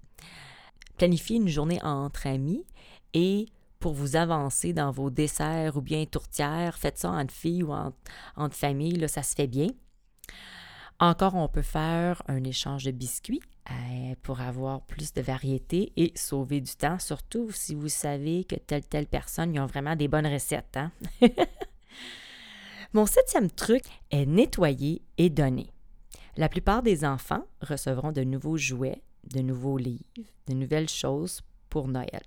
Planifiez 0.98 1.36
une 1.36 1.48
journée 1.48 1.82
entre 1.82 2.26
amis 2.26 2.64
et 3.14 3.46
pour 3.80 3.94
vous 3.94 4.16
avancer 4.16 4.74
dans 4.74 4.90
vos 4.90 5.08
desserts 5.08 5.78
ou 5.78 5.80
bien 5.80 6.04
tourtières, 6.04 6.76
faites 6.76 6.98
ça 6.98 7.10
entre 7.10 7.32
filles 7.32 7.62
ou 7.62 7.72
entre, 7.72 7.96
entre 8.36 8.56
familles, 8.56 8.96
là, 8.96 9.08
ça 9.08 9.22
se 9.22 9.34
fait 9.34 9.46
bien. 9.46 9.68
Encore, 10.98 11.36
on 11.36 11.48
peut 11.48 11.62
faire 11.62 12.22
un 12.28 12.44
échange 12.44 12.84
de 12.84 12.90
biscuits 12.90 13.42
pour 14.22 14.40
avoir 14.40 14.80
plus 14.82 15.12
de 15.12 15.22
variété 15.22 15.92
et 15.96 16.12
sauver 16.16 16.60
du 16.60 16.74
temps, 16.74 16.98
surtout 16.98 17.50
si 17.52 17.74
vous 17.74 17.88
savez 17.88 18.44
que 18.44 18.56
telle 18.56 18.84
telle 18.84 19.06
personne, 19.06 19.54
ils 19.54 19.60
ont 19.60 19.66
vraiment 19.66 19.96
des 19.96 20.08
bonnes 20.08 20.26
recettes. 20.26 20.76
Hein? 20.76 20.90
Mon 22.92 23.06
septième 23.06 23.50
truc 23.50 23.84
est 24.10 24.26
nettoyer 24.26 25.02
et 25.18 25.30
donner. 25.30 25.70
La 26.36 26.48
plupart 26.48 26.82
des 26.82 27.04
enfants 27.04 27.44
recevront 27.60 28.12
de 28.12 28.22
nouveaux 28.22 28.56
jouets, 28.56 29.02
de 29.32 29.40
nouveaux 29.40 29.78
livres, 29.78 30.02
de 30.48 30.54
nouvelles 30.54 30.88
choses 30.88 31.40
pour 31.68 31.88
Noël. 31.88 32.22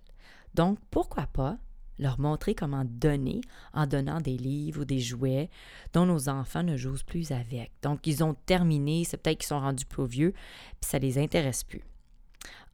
Donc, 0.53 0.79
pourquoi 0.89 1.27
pas 1.27 1.57
leur 1.99 2.19
montrer 2.19 2.55
comment 2.55 2.85
donner 2.85 3.41
en 3.73 3.85
donnant 3.85 4.21
des 4.21 4.37
livres 4.37 4.81
ou 4.81 4.85
des 4.85 4.99
jouets 4.99 5.49
dont 5.93 6.05
nos 6.05 6.29
enfants 6.29 6.63
ne 6.63 6.77
jouent 6.77 7.03
plus 7.05 7.31
avec. 7.31 7.71
Donc, 7.81 8.07
ils 8.07 8.23
ont 8.23 8.33
terminé, 8.45 9.03
c'est 9.03 9.17
peut-être 9.17 9.39
qu'ils 9.39 9.47
sont 9.47 9.59
rendus 9.59 9.85
plus 9.85 10.07
vieux, 10.07 10.31
puis 10.31 10.89
ça 10.89 10.97
ne 10.97 11.03
les 11.03 11.17
intéresse 11.17 11.63
plus. 11.63 11.83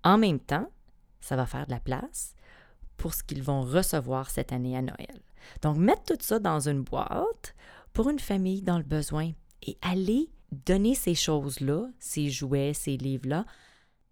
En 0.03 0.17
même 0.17 0.39
temps, 0.39 0.69
ça 1.19 1.35
va 1.35 1.45
faire 1.45 1.65
de 1.65 1.71
la 1.71 1.79
place 1.79 2.35
pour 2.97 3.13
ce 3.13 3.23
qu'ils 3.23 3.43
vont 3.43 3.61
recevoir 3.61 4.29
cette 4.29 4.53
année 4.53 4.77
à 4.77 4.81
Noël. 4.81 5.19
Donc, 5.61 5.77
mettre 5.77 6.03
tout 6.03 6.17
ça 6.19 6.39
dans 6.39 6.69
une 6.69 6.83
boîte 6.83 7.55
pour 7.93 8.09
une 8.09 8.19
famille 8.19 8.61
dans 8.61 8.77
le 8.77 8.83
besoin 8.83 9.31
et 9.63 9.77
aller 9.81 10.29
donner 10.51 10.95
ces 10.95 11.15
choses-là, 11.15 11.87
ces 11.99 12.29
jouets, 12.29 12.73
ces 12.73 12.97
livres-là, 12.97 13.45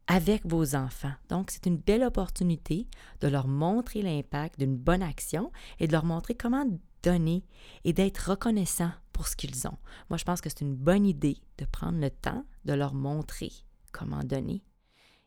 avec 0.07 0.45
vos 0.45 0.75
enfants. 0.75 1.13
Donc, 1.29 1.51
c'est 1.51 1.65
une 1.65 1.77
belle 1.77 2.03
opportunité 2.03 2.88
de 3.22 3.27
leur 3.27 3.48
montrer 3.48 4.01
l'impact 4.01 4.60
d'une 4.60 4.77
bonne 4.77 5.03
action 5.03 5.51
et 5.79 5.88
de 5.88 5.91
leur 5.91 6.05
montrer 6.05 6.36
comment 6.36 6.65
donner 7.03 7.45
et 7.83 7.93
d'être 7.93 8.29
reconnaissant 8.31 8.91
pour 9.12 9.27
ce 9.27 9.36
qu'ils 9.36 9.67
ont. 9.67 9.77
Moi, 10.10 10.17
je 10.17 10.24
pense 10.24 10.41
que 10.41 10.50
c'est 10.50 10.62
une 10.62 10.75
bonne 10.75 11.05
idée 11.05 11.38
de 11.57 11.65
prendre 11.65 12.00
le 12.00 12.10
temps 12.10 12.45
de 12.65 12.74
leur 12.74 12.93
montrer 12.93 13.51
comment 13.91 14.24
donner 14.24 14.63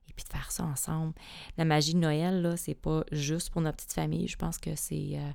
et 0.09 0.12
puis 0.12 0.25
de 0.25 0.30
faire 0.30 0.50
ça 0.50 0.64
ensemble. 0.64 1.14
La 1.56 1.64
magie 1.64 1.95
de 1.95 1.99
Noël, 1.99 2.42
là, 2.42 2.56
c'est 2.56 2.75
pas 2.75 3.04
juste 3.12 3.50
pour 3.50 3.62
notre 3.62 3.76
petite 3.76 3.92
famille. 3.92 4.28
Je 4.28 4.37
pense 4.37 4.59
que 4.59 4.75
c'est 4.75 5.18
euh, 5.18 5.30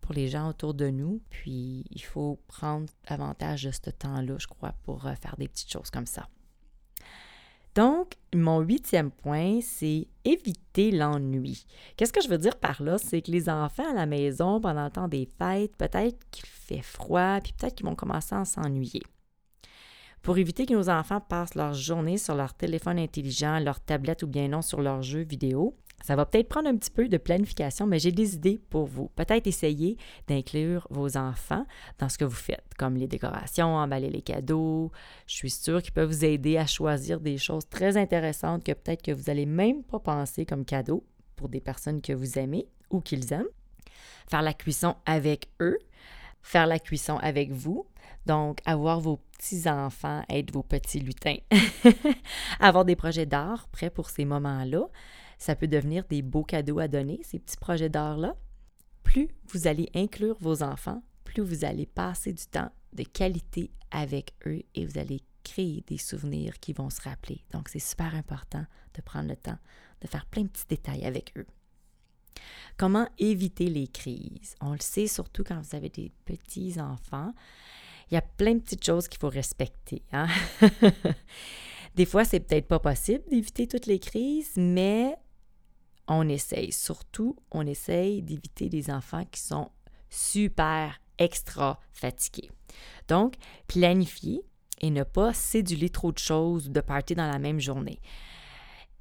pour 0.00 0.14
les 0.14 0.28
gens 0.28 0.48
autour 0.48 0.74
de 0.74 0.90
nous. 0.90 1.22
Puis, 1.30 1.84
il 1.90 2.02
faut 2.02 2.40
prendre 2.48 2.86
avantage 3.06 3.64
de 3.64 3.70
ce 3.70 3.90
temps-là, 3.90 4.36
je 4.38 4.46
crois, 4.46 4.74
pour 4.84 5.06
euh, 5.06 5.14
faire 5.14 5.36
des 5.38 5.48
petites 5.48 5.72
choses 5.72 5.90
comme 5.90 6.06
ça. 6.06 6.28
Donc, 7.74 8.14
mon 8.34 8.60
huitième 8.60 9.10
point, 9.10 9.60
c'est 9.62 10.06
éviter 10.24 10.90
l'ennui. 10.90 11.64
Qu'est-ce 11.96 12.12
que 12.12 12.20
je 12.20 12.28
veux 12.28 12.38
dire 12.38 12.56
par 12.56 12.82
là? 12.82 12.98
C'est 12.98 13.22
que 13.22 13.30
les 13.30 13.48
enfants 13.48 13.90
à 13.90 13.94
la 13.94 14.06
maison, 14.06 14.60
pendant 14.60 14.84
le 14.84 14.90
temps 14.90 15.08
des 15.08 15.26
fêtes, 15.38 15.76
peut-être 15.76 16.18
qu'il 16.30 16.46
fait 16.46 16.82
froid, 16.82 17.40
puis 17.40 17.54
peut-être 17.54 17.74
qu'ils 17.74 17.86
vont 17.86 17.94
commencer 17.94 18.34
à 18.34 18.44
s'ennuyer. 18.44 19.02
Pour 20.22 20.38
éviter 20.38 20.66
que 20.66 20.74
nos 20.74 20.88
enfants 20.88 21.20
passent 21.20 21.54
leur 21.54 21.74
journée 21.74 22.18
sur 22.18 22.34
leur 22.34 22.54
téléphone 22.54 22.98
intelligent, 22.98 23.58
leur 23.58 23.80
tablette 23.80 24.22
ou 24.22 24.26
bien 24.28 24.48
non 24.48 24.62
sur 24.62 24.80
leurs 24.80 25.02
jeux 25.02 25.24
vidéo, 25.24 25.74
ça 26.02 26.16
va 26.16 26.26
peut-être 26.26 26.48
prendre 26.48 26.68
un 26.68 26.76
petit 26.76 26.90
peu 26.90 27.08
de 27.08 27.16
planification, 27.16 27.86
mais 27.86 27.98
j'ai 27.98 28.12
des 28.12 28.34
idées 28.34 28.60
pour 28.70 28.86
vous. 28.86 29.10
Peut-être 29.16 29.46
essayer 29.46 29.96
d'inclure 30.28 30.86
vos 30.90 31.16
enfants 31.16 31.66
dans 31.98 32.08
ce 32.08 32.18
que 32.18 32.24
vous 32.24 32.34
faites, 32.34 32.74
comme 32.78 32.96
les 32.96 33.06
décorations, 33.06 33.76
emballer 33.76 34.10
les 34.10 34.22
cadeaux. 34.22 34.90
Je 35.26 35.34
suis 35.34 35.50
sûre 35.50 35.82
qu'ils 35.82 35.92
peuvent 35.92 36.08
vous 36.08 36.24
aider 36.24 36.56
à 36.58 36.66
choisir 36.66 37.20
des 37.20 37.38
choses 37.38 37.68
très 37.68 37.96
intéressantes 37.96 38.64
que 38.64 38.72
peut-être 38.72 39.02
que 39.02 39.12
vous 39.12 39.24
n'allez 39.28 39.46
même 39.46 39.82
pas 39.84 40.00
penser 40.00 40.44
comme 40.44 40.64
cadeaux 40.64 41.04
pour 41.36 41.48
des 41.48 41.60
personnes 41.60 42.00
que 42.00 42.12
vous 42.12 42.38
aimez 42.38 42.66
ou 42.90 43.00
qu'ils 43.00 43.32
aiment. 43.32 43.46
Faire 44.28 44.42
la 44.42 44.54
cuisson 44.54 44.96
avec 45.06 45.48
eux, 45.60 45.78
faire 46.42 46.66
la 46.66 46.78
cuisson 46.78 47.18
avec 47.18 47.50
vous. 47.50 47.86
Donc, 48.26 48.58
avoir 48.64 49.00
vos 49.00 49.16
petits-enfants 49.16 50.22
être 50.28 50.52
vos 50.52 50.62
petits 50.62 51.00
lutins. 51.00 51.38
avoir 52.60 52.84
des 52.84 52.96
projets 52.96 53.26
d'art 53.26 53.68
prêts 53.68 53.90
pour 53.90 54.10
ces 54.10 54.24
moments-là. 54.24 54.86
Ça 55.42 55.56
peut 55.56 55.66
devenir 55.66 56.04
des 56.04 56.22
beaux 56.22 56.44
cadeaux 56.44 56.78
à 56.78 56.86
donner, 56.86 57.20
ces 57.24 57.40
petits 57.40 57.56
projets 57.56 57.88
d'art-là. 57.88 58.36
Plus 59.02 59.28
vous 59.48 59.66
allez 59.66 59.88
inclure 59.92 60.36
vos 60.38 60.62
enfants, 60.62 61.02
plus 61.24 61.42
vous 61.42 61.64
allez 61.64 61.84
passer 61.84 62.32
du 62.32 62.46
temps 62.46 62.70
de 62.92 63.02
qualité 63.02 63.72
avec 63.90 64.34
eux 64.46 64.62
et 64.76 64.86
vous 64.86 64.98
allez 65.00 65.20
créer 65.42 65.82
des 65.88 65.98
souvenirs 65.98 66.60
qui 66.60 66.72
vont 66.72 66.90
se 66.90 67.00
rappeler. 67.00 67.42
Donc, 67.50 67.70
c'est 67.70 67.80
super 67.80 68.14
important 68.14 68.64
de 68.94 69.02
prendre 69.02 69.30
le 69.30 69.34
temps 69.34 69.58
de 70.00 70.06
faire 70.06 70.26
plein 70.26 70.42
de 70.42 70.48
petits 70.48 70.66
détails 70.68 71.04
avec 71.04 71.32
eux. 71.36 71.46
Comment 72.76 73.08
éviter 73.18 73.68
les 73.68 73.88
crises? 73.88 74.54
On 74.60 74.74
le 74.74 74.80
sait 74.80 75.08
surtout 75.08 75.42
quand 75.42 75.60
vous 75.60 75.74
avez 75.74 75.88
des 75.88 76.12
petits 76.24 76.80
enfants. 76.80 77.34
Il 78.12 78.14
y 78.14 78.16
a 78.16 78.22
plein 78.22 78.54
de 78.54 78.60
petites 78.60 78.84
choses 78.84 79.08
qu'il 79.08 79.18
faut 79.18 79.28
respecter. 79.28 80.02
Hein? 80.12 80.28
des 81.96 82.06
fois, 82.06 82.24
c'est 82.24 82.38
peut-être 82.38 82.68
pas 82.68 82.78
possible 82.78 83.24
d'éviter 83.28 83.66
toutes 83.66 83.86
les 83.86 83.98
crises, 83.98 84.52
mais 84.56 85.16
on 86.08 86.28
essaye. 86.28 86.72
Surtout, 86.72 87.36
on 87.50 87.66
essaye 87.66 88.22
d'éviter 88.22 88.68
des 88.68 88.90
enfants 88.90 89.24
qui 89.30 89.40
sont 89.40 89.70
super 90.10 91.00
extra 91.18 91.78
fatigués. 91.92 92.50
Donc, 93.08 93.34
planifier 93.66 94.42
et 94.80 94.90
ne 94.90 95.04
pas 95.04 95.32
céduler 95.32 95.90
trop 95.90 96.12
de 96.12 96.18
choses 96.18 96.70
de 96.70 96.80
partir 96.80 97.16
dans 97.16 97.30
la 97.30 97.38
même 97.38 97.60
journée. 97.60 98.00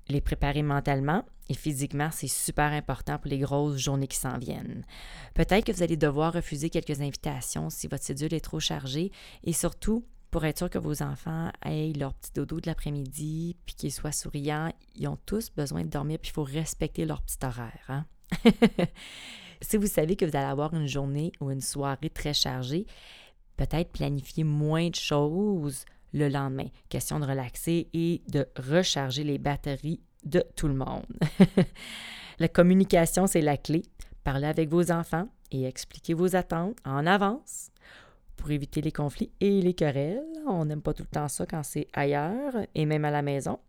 Les 0.08 0.22
préparer 0.22 0.62
mentalement 0.62 1.24
et 1.50 1.53
physiquement, 1.53 2.10
c'est 2.12 2.27
super 2.27 2.72
important 2.72 3.17
pour 3.17 3.29
les 3.29 3.39
grosses 3.39 3.77
journées 3.77 4.08
qui 4.08 4.17
s'en 4.17 4.38
viennent. 4.38 4.86
Peut-être 5.34 5.65
que 5.65 5.72
vous 5.72 5.84
allez 5.84 5.98
devoir 5.98 6.34
refuser 6.34 6.70
quelques 6.70 7.01
invitations 7.01 7.70
si 7.70 7.88
votre 7.88 8.03
cédule 8.03 8.34
est 8.34 8.39
trop 8.39 8.60
chargée 8.60 9.12
et 9.43 9.53
surtout, 9.53 10.05
pour 10.31 10.45
être 10.45 10.57
sûr 10.57 10.69
que 10.69 10.77
vos 10.77 11.03
enfants 11.03 11.51
aient 11.65 11.91
leur 11.93 12.13
petit 12.13 12.31
dodo 12.33 12.61
de 12.61 12.67
l'après-midi, 12.67 13.57
puis 13.65 13.75
qu'ils 13.75 13.91
soient 13.91 14.13
souriants. 14.13 14.73
Ils 14.95 15.07
ont 15.07 15.19
tous 15.25 15.51
besoin 15.51 15.83
de 15.83 15.89
dormir, 15.89 16.19
puis 16.19 16.31
il 16.31 16.33
faut 16.33 16.43
respecter 16.43 17.05
leur 17.05 17.21
petit 17.21 17.38
horaire. 17.43 17.85
Hein? 17.89 18.05
si 19.61 19.75
vous 19.75 19.88
savez 19.88 20.15
que 20.15 20.25
vous 20.25 20.35
allez 20.35 20.47
avoir 20.47 20.73
une 20.73 20.88
journée 20.88 21.33
ou 21.41 21.51
une 21.51 21.61
soirée 21.61 22.09
très 22.09 22.33
chargée, 22.33 22.88
peut-être 23.57 23.91
planifier 23.91 24.45
moins 24.45 24.89
de 24.89 24.95
choses 24.95 25.85
le 26.13 26.29
lendemain. 26.29 26.67
Question 26.89 27.19
de 27.19 27.25
relaxer 27.25 27.89
et 27.93 28.21
de 28.29 28.47
recharger 28.57 29.23
les 29.23 29.38
batteries 29.38 30.01
de 30.23 30.43
tout 30.55 30.67
le 30.67 30.75
monde. 30.75 31.05
la 32.39 32.47
communication, 32.47 33.27
c'est 33.27 33.41
la 33.41 33.57
clé. 33.57 33.83
Parlez 34.23 34.47
avec 34.47 34.69
vos 34.69 34.91
enfants 34.91 35.27
et 35.51 35.65
expliquez 35.65 36.13
vos 36.13 36.35
attentes 36.35 36.77
en 36.85 37.05
avance 37.05 37.71
pour 38.41 38.50
éviter 38.50 38.81
les 38.81 38.91
conflits 38.91 39.31
et 39.39 39.62
les 39.62 39.75
querelles. 39.75 40.25
On 40.48 40.65
n'aime 40.65 40.81
pas 40.81 40.95
tout 40.95 41.03
le 41.03 41.10
temps 41.10 41.27
ça 41.27 41.45
quand 41.45 41.62
c'est 41.62 41.88
ailleurs 41.93 42.55
et 42.74 42.88
même 42.88 43.05
à 43.05 43.12
la 43.12 43.21
maison. 43.21 43.60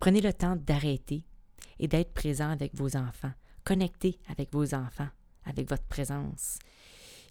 Prenez 0.00 0.20
le 0.20 0.32
temps 0.32 0.56
d'arrêter 0.56 1.24
et 1.78 1.86
d'être 1.86 2.12
présent 2.12 2.50
avec 2.50 2.74
vos 2.74 2.96
enfants. 2.96 3.30
Connectez 3.62 4.18
avec 4.28 4.52
vos 4.52 4.74
enfants, 4.74 5.06
avec 5.44 5.70
votre 5.70 5.84
présence. 5.84 6.58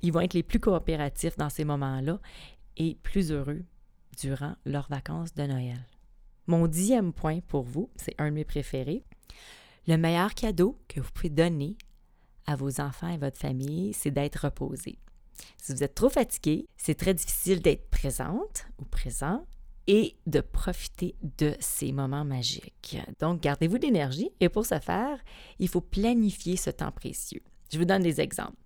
Ils 0.01 0.13
vont 0.13 0.21
être 0.21 0.33
les 0.33 0.43
plus 0.43 0.61
coopératifs 0.61 1.35
dans 1.35 1.49
ces 1.49 1.65
moments-là 1.65 2.21
et 2.77 2.95
plus 3.03 3.33
heureux 3.33 3.65
durant 4.17 4.55
leurs 4.65 4.87
vacances 4.87 5.33
de 5.33 5.43
Noël. 5.43 5.85
Mon 6.47 6.67
dixième 6.67 7.11
point 7.11 7.41
pour 7.41 7.63
vous, 7.63 7.89
c'est 7.97 8.15
un 8.17 8.29
de 8.29 8.35
mes 8.35 8.45
préférés. 8.45 9.03
Le 9.87 9.97
meilleur 9.97 10.33
cadeau 10.33 10.79
que 10.87 11.01
vous 11.01 11.11
pouvez 11.11 11.29
donner 11.29 11.75
à 12.47 12.55
vos 12.55 12.79
enfants 12.79 13.09
et 13.09 13.17
votre 13.17 13.37
famille, 13.37 13.91
c'est 13.91 14.11
d'être 14.11 14.45
reposé. 14.45 14.99
Si 15.57 15.73
vous 15.73 15.83
êtes 15.83 15.95
trop 15.95 16.09
fatigué, 16.09 16.67
c'est 16.77 16.95
très 16.95 17.13
difficile 17.13 17.61
d'être 17.61 17.89
présente 17.89 18.65
ou 18.79 18.85
présent 18.85 19.45
et 19.87 20.15
de 20.27 20.39
profiter 20.39 21.15
de 21.39 21.55
ces 21.59 21.91
moments 21.91 22.25
magiques. 22.25 22.97
Donc, 23.19 23.41
gardez-vous 23.41 23.79
d'énergie 23.79 24.29
et 24.39 24.49
pour 24.49 24.65
ce 24.65 24.79
faire, 24.79 25.17
il 25.57 25.67
faut 25.67 25.81
planifier 25.81 26.57
ce 26.57 26.69
temps 26.69 26.91
précieux. 26.91 27.41
Je 27.71 27.77
vous 27.77 27.85
donne 27.85 28.01
des 28.01 28.19
exemples, 28.19 28.57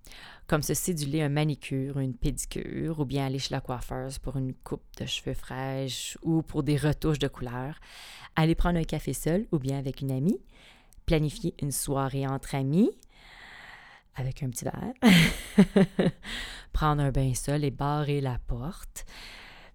comme 0.47 0.61
se 0.61 0.73
céduler 0.73 1.21
un 1.21 1.29
manicure, 1.29 1.99
une 1.99 2.13
pédicure, 2.13 2.99
ou 2.99 3.05
bien 3.05 3.25
aller 3.25 3.39
chez 3.39 3.53
la 3.53 3.59
coiffeuse 3.59 4.17
pour 4.17 4.37
une 4.37 4.53
coupe 4.53 4.83
de 4.97 5.05
cheveux 5.05 5.33
fraîches 5.33 6.17
ou 6.23 6.41
pour 6.41 6.63
des 6.63 6.77
retouches 6.77 7.19
de 7.19 7.27
couleurs, 7.27 7.79
aller 8.35 8.55
prendre 8.55 8.79
un 8.79 8.83
café 8.83 9.13
seul 9.13 9.45
ou 9.51 9.59
bien 9.59 9.77
avec 9.77 10.01
une 10.01 10.11
amie, 10.11 10.39
planifier 11.05 11.53
une 11.61 11.71
soirée 11.71 12.25
entre 12.25 12.55
amis, 12.55 12.91
avec 14.15 14.43
un 14.43 14.49
petit 14.49 14.65
verre, 14.65 14.93
prendre 16.73 17.01
un 17.01 17.11
bain 17.11 17.33
seul 17.33 17.63
et 17.63 17.71
barrer 17.71 18.21
la 18.21 18.39
porte. 18.47 19.05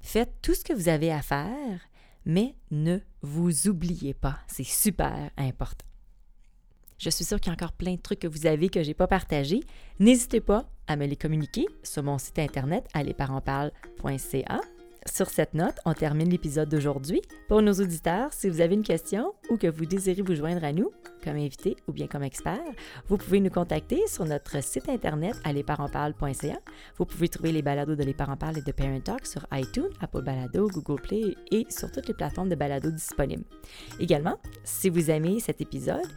Faites 0.00 0.40
tout 0.42 0.54
ce 0.54 0.64
que 0.64 0.72
vous 0.72 0.88
avez 0.88 1.12
à 1.12 1.22
faire, 1.22 1.80
mais 2.24 2.54
ne 2.70 2.98
vous 3.22 3.68
oubliez 3.68 4.14
pas, 4.14 4.38
c'est 4.46 4.66
super 4.66 5.30
important. 5.36 5.86
Je 6.98 7.10
suis 7.10 7.24
sûre 7.24 7.40
qu'il 7.40 7.48
y 7.48 7.50
a 7.50 7.52
encore 7.52 7.72
plein 7.72 7.94
de 7.94 8.00
trucs 8.00 8.20
que 8.20 8.26
vous 8.26 8.46
avez 8.46 8.68
que 8.68 8.82
je 8.82 8.88
n'ai 8.88 8.94
pas 8.94 9.06
partagés. 9.06 9.60
N'hésitez 10.00 10.40
pas 10.40 10.68
à 10.88 10.96
me 10.96 11.06
les 11.06 11.16
communiquer 11.16 11.66
sur 11.84 12.02
mon 12.02 12.18
site 12.18 12.40
internet 12.40 12.88
allezparentsparlent.ca 12.92 14.60
sur 15.08 15.28
cette 15.28 15.54
note, 15.54 15.76
on 15.84 15.94
termine 15.94 16.28
l'épisode 16.28 16.68
d'aujourd'hui. 16.68 17.22
Pour 17.48 17.62
nos 17.62 17.72
auditeurs, 17.72 18.32
si 18.32 18.48
vous 18.48 18.60
avez 18.60 18.74
une 18.74 18.82
question 18.82 19.34
ou 19.50 19.56
que 19.56 19.66
vous 19.66 19.86
désirez 19.86 20.22
vous 20.22 20.34
joindre 20.34 20.64
à 20.64 20.72
nous 20.72 20.90
comme 21.24 21.36
invité 21.36 21.76
ou 21.88 21.92
bien 21.92 22.06
comme 22.06 22.22
expert, 22.22 22.60
vous 23.08 23.16
pouvez 23.16 23.40
nous 23.40 23.50
contacter 23.50 24.06
sur 24.06 24.24
notre 24.24 24.62
site 24.62 24.88
internet 24.88 25.34
allezparentsparlent.ca. 25.44 26.58
Vous 26.96 27.04
pouvez 27.04 27.28
trouver 27.28 27.52
les 27.52 27.62
balados 27.62 27.96
de 27.96 28.04
Les 28.04 28.14
Parents 28.14 28.36
Parlent 28.36 28.58
et 28.58 28.62
de 28.62 28.72
Parent 28.72 29.00
Talk 29.00 29.26
sur 29.26 29.46
iTunes, 29.52 29.90
Apple 30.00 30.22
Balado, 30.22 30.68
Google 30.68 31.00
Play 31.00 31.34
et 31.50 31.66
sur 31.70 31.90
toutes 31.90 32.08
les 32.08 32.14
plateformes 32.14 32.48
de 32.48 32.54
balado 32.54 32.90
disponibles. 32.90 33.44
Également, 33.98 34.38
si 34.64 34.88
vous 34.88 35.10
aimez 35.10 35.40
cet 35.40 35.60
épisode 35.60 36.08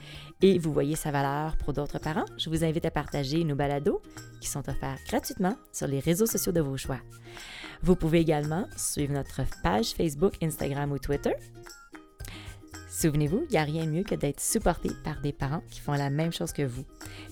et 0.42 0.60
vous 0.60 0.72
voyez 0.72 0.96
sa 0.96 1.12
valeur 1.12 1.58
pour 1.58 1.74
d'autres 1.74 2.00
parents, 2.00 2.26
je 2.38 2.50
vous 2.50 2.64
invite 2.64 2.86
à 2.86 2.92
partager 2.92 3.44
nos 3.44 3.56
balados 3.56 4.02
qui 4.40 4.50
sont 4.50 4.68
offerts 4.70 5.00
gratuitement 5.08 5.56
sur 5.72 5.88
les 5.88 6.00
réseaux 6.00 6.26
sociaux 6.26 6.52
de 6.52 6.62
vos 6.62 6.78
choix. 6.78 7.00
Vous 7.84 7.96
pouvez 7.96 8.20
également 8.20 8.68
suivre 8.78 9.14
notre 9.14 9.42
page 9.64 9.92
Facebook, 9.92 10.34
Instagram 10.42 10.92
ou 10.92 11.00
Twitter. 11.00 11.34
Souvenez-vous, 12.90 13.46
il 13.50 13.52
n'y 13.52 13.58
a 13.58 13.64
rien 13.64 13.86
de 13.86 13.90
mieux 13.90 14.04
que 14.04 14.14
d'être 14.14 14.40
supporté 14.40 14.92
par 15.04 15.20
des 15.22 15.34
parents 15.34 15.64
qui 15.72 15.80
font 15.80 15.94
la 15.94 16.12
même 16.12 16.32
chose 16.32 16.52
que 16.52 16.62
vous. 16.62 16.84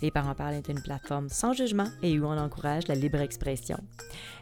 Les 0.01 0.09
Parents 0.09 0.33
Parlent 0.33 0.55
est 0.55 0.69
une 0.69 0.81
plateforme 0.81 1.29
sans 1.29 1.53
jugement 1.53 1.87
et 2.01 2.17
où 2.17 2.25
on 2.25 2.37
encourage 2.37 2.87
la 2.87 2.95
libre 2.95 3.19
expression. 3.19 3.77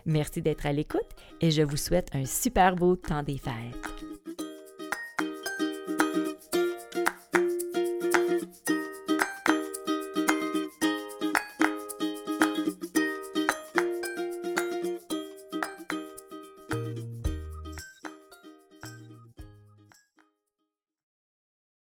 Merci 0.05 0.41
d'être 0.41 0.65
à 0.65 0.71
l'écoute 0.71 1.09
et 1.41 1.51
je 1.51 1.63
vous 1.63 1.75
souhaite 1.75 2.11
un 2.13 2.25
super 2.25 2.75
beau 2.75 2.95
temps 2.95 3.23
des 3.23 3.37
fêtes. 3.37 3.96